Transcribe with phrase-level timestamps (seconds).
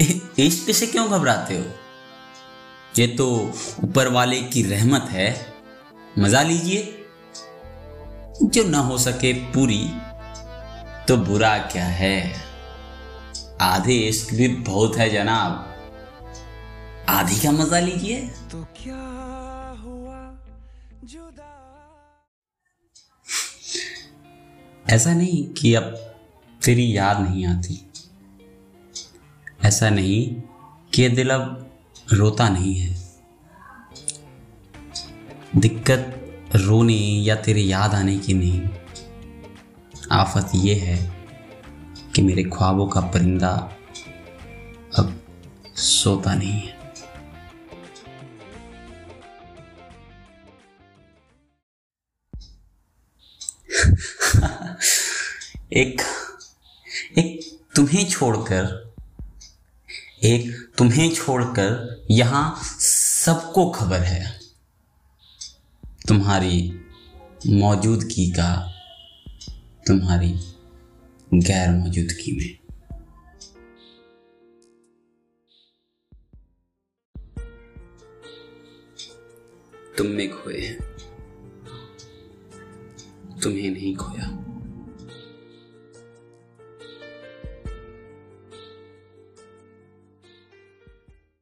[0.38, 1.64] इश्क से क्यों घबराते हो?
[2.98, 3.54] ये तो
[3.84, 5.54] ऊपर वाले की रहमत है।
[6.18, 7.06] मज़ा लीजिए।
[8.42, 9.90] जो ना हो सके पूरी
[11.08, 12.34] तो बुरा क्या है?
[13.60, 15.76] आधे इश्क भी बहुत है जनाब।
[17.08, 20.38] आधी का मज़ा लीजिए। तो क्या हुआ?
[21.04, 21.56] जुदा।
[24.90, 25.84] ऐसा नहीं कि अब
[26.64, 27.89] तेरी याद नहीं आती।
[29.64, 30.42] ऐसा नहीं
[30.94, 31.70] कि दिल अब
[32.12, 33.14] रोता नहीं है।
[35.56, 36.16] दिक्कत
[36.54, 38.68] रोने या तेरे याद आने की नहीं।
[40.12, 41.12] आफत ये है
[42.14, 43.70] कि मेरे ख्वाबों का परिंदा
[44.98, 45.20] अब
[45.76, 46.80] सोता नहीं है।
[55.72, 56.02] एक
[57.18, 58.89] एक तुम्हें छोड़कर
[60.24, 64.40] एक तुम्हें छोड़कर यहाँ सबको खबर है।
[66.08, 66.80] तुम्हारी
[67.46, 68.72] मौजूदगी का,
[69.86, 70.40] तुम्हारी
[71.34, 72.60] गैर मौजूदगी में।
[79.98, 80.78] तुम में खोए हैं।
[83.42, 84.49] तुम्हें नहीं खोया।